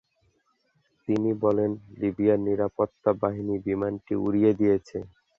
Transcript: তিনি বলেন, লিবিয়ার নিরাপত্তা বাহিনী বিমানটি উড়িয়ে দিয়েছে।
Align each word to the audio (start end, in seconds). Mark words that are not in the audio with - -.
তিনি 1.07 1.31
বলেন, 1.43 1.71
লিবিয়ার 1.99 2.39
নিরাপত্তা 2.47 3.11
বাহিনী 3.21 3.55
বিমানটি 3.67 4.13
উড়িয়ে 4.25 4.51
দিয়েছে। 4.59 4.97